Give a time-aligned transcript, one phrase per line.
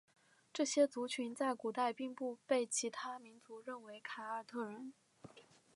[0.51, 4.95] 这些族群在古代并不被其他民族认为是凯尔特人。